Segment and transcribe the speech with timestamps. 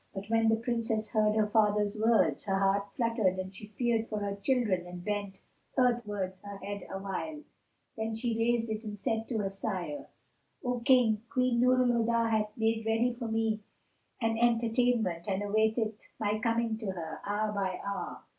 [0.15, 4.17] But when the Princess heard her father's words, her heart fluttered and she feared for
[4.17, 5.41] her children and bent
[5.77, 7.41] earthwards her head awhile:
[7.95, 10.07] then she raised it and said to her sire,
[10.63, 13.61] "O King, Queen Nur al Huda hath made ready for me
[14.19, 18.21] an entertainment and awaiteth my coming to her, hour by hour.